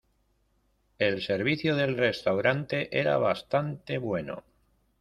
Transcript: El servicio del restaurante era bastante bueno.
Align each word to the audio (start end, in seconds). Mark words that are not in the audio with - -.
El 0.97 1.21
servicio 1.21 1.75
del 1.75 1.95
restaurante 1.95 2.89
era 2.97 3.17
bastante 3.17 3.99
bueno. 3.99 4.43